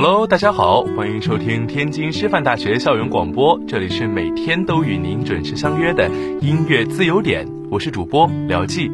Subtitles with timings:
[0.00, 6.08] Hello，大家好，欢迎收听天津师范大学校园广播，这里是每天都与您准时相约的
[6.40, 8.88] 音乐自由点，我是主播廖记。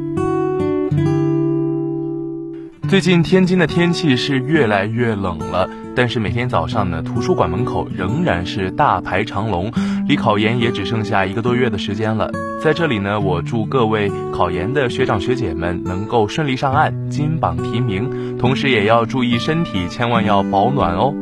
[2.95, 9.73] 最近天津的天气是越来越冷了，但是每天早上呢，图书馆门口仍然是大排长龙，
[10.06, 12.31] 离考研也只剩下一个多月的时间了。
[12.62, 21.12] 在这里呢，我祝各位考研的学长学姐们能够顺利上岸，金榜题名，同时也要注意身体，千万要保暖哦。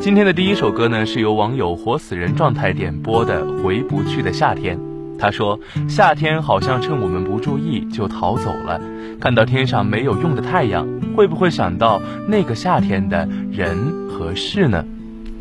[0.00, 4.76] 今天的第一首歌呢，是由网友活死人状态点播的《回不去的夏天》。
[5.24, 5.58] 他说
[5.88, 8.78] ：“夏天好像趁我们不注意就逃走了。
[9.18, 10.86] 看到天上没有用的太阳，
[11.16, 11.98] 会不会想到
[12.28, 14.84] 那个夏天的人和事呢？”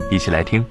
[0.10, 0.64] 一起来听。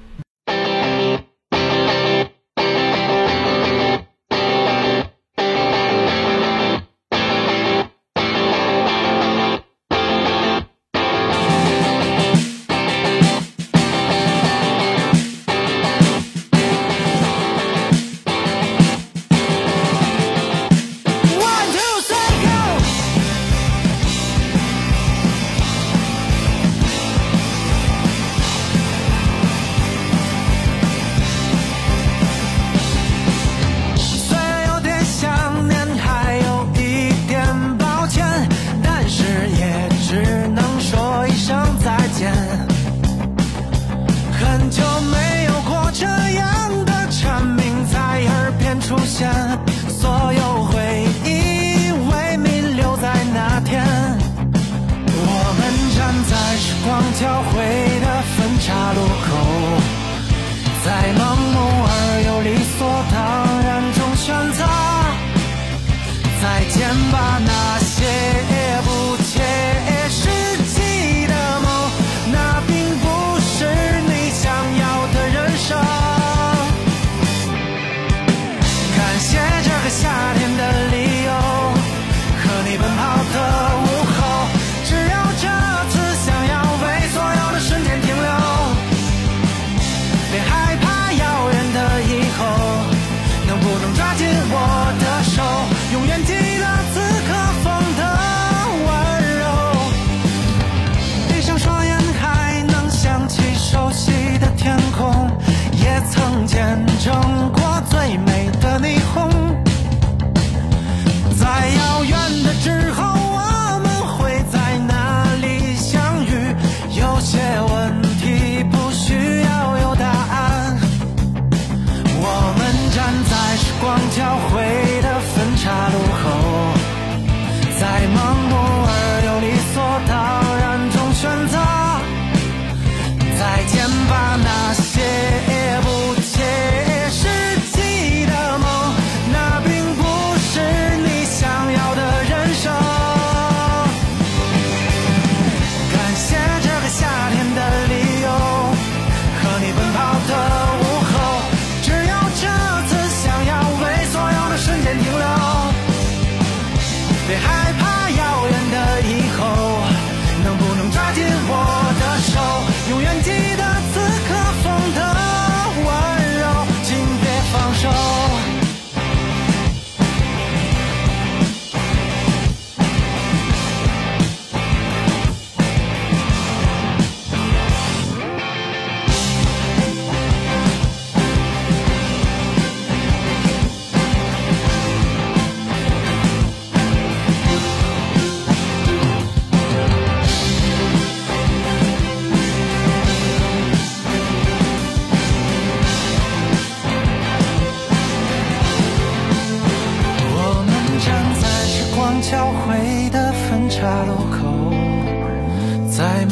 [157.25, 157.92] 别害怕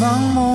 [0.02, 0.51] 盲目。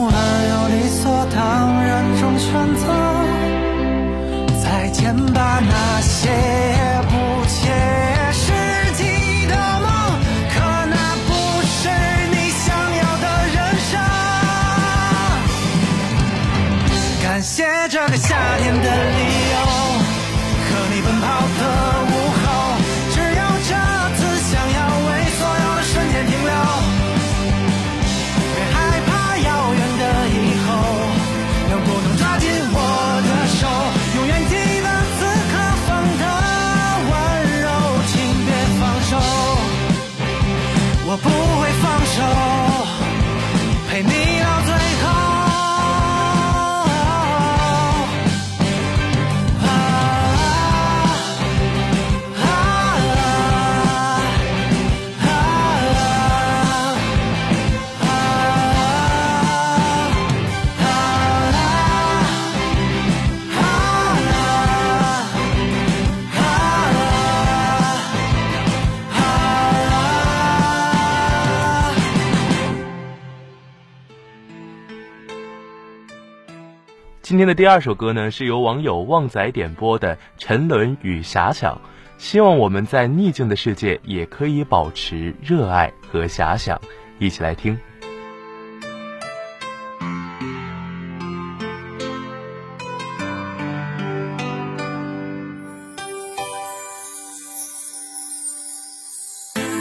[77.28, 81.80] 今天的第二首歌呢是由网友旺仔点播的沉沦与遐想
[82.18, 86.80] 希望我们在逆境的世界也可以保持热爱和遐想
[87.18, 87.76] 一起来听。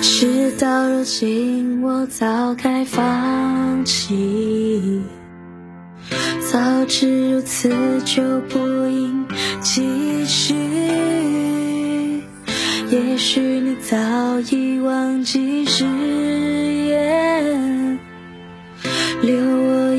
[0.01, 4.99] 事到如今我早该放弃。
[6.51, 7.69] 早知如此
[8.05, 9.25] 就不应
[9.61, 10.53] 继续
[12.91, 13.95] 也许你早
[14.51, 15.83] 已忘记誓
[16.85, 17.99] 言。
[19.23, 19.94] 留我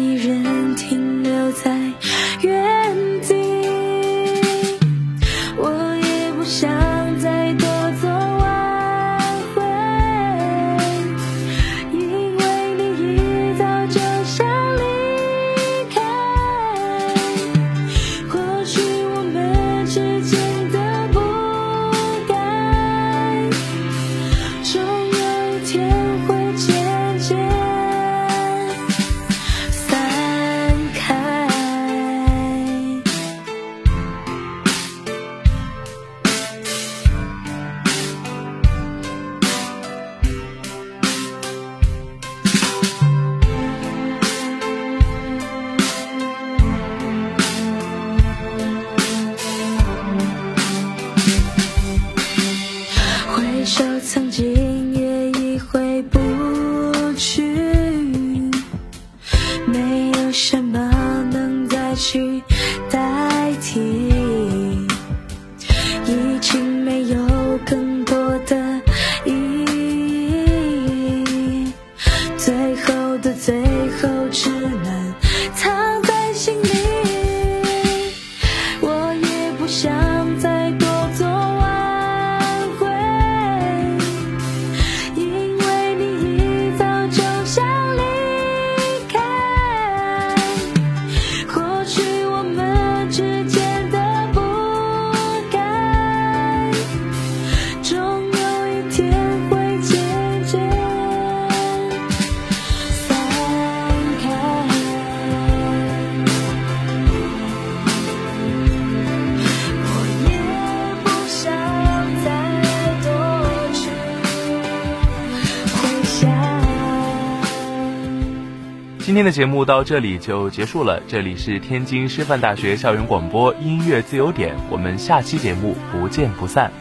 [119.06, 126.72] 今天的节目到这里就结束了这里是天津师范大学校园广播音乐自由点我们下期节目不见不散。